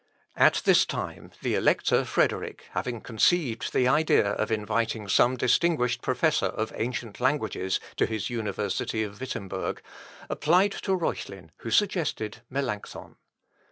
At 0.35 0.63
this 0.65 0.83
time, 0.83 1.29
the 1.43 1.53
Elector 1.53 2.03
Frederick 2.05 2.65
having 2.71 3.01
conceived 3.01 3.71
the 3.71 3.87
idea 3.87 4.31
of 4.31 4.51
inviting 4.51 5.07
some 5.07 5.37
distinguished 5.37 6.01
professor 6.01 6.47
of 6.47 6.73
ancient 6.75 7.19
languages 7.19 7.79
to 7.97 8.07
his 8.07 8.27
university 8.27 9.03
of 9.03 9.19
Wittemberg, 9.21 9.79
applied 10.27 10.71
to 10.71 10.95
Reuchlin 10.97 11.51
who 11.57 11.69
suggested 11.69 12.39
Melancthon. 12.49 13.17